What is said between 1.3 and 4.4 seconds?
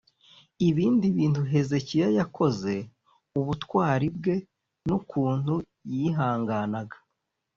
hezekiya yakoze ubutwari bwe